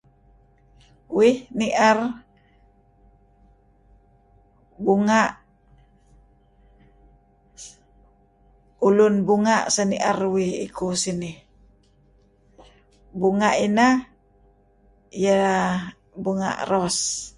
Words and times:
Uih 1.17 1.35
ni'er... 1.57 1.99
bunga'... 4.85 5.29
ulun 8.87 9.15
bunga' 9.27 9.69
seni'er 9.75 10.17
uih 10.33 10.51
igu 10.65 10.87
sinih. 11.03 11.37
Bunga' 13.19 13.53
ineh... 13.65 13.93
ieh 15.23 15.71
bunga' 16.23 16.55
ros. 16.69 16.99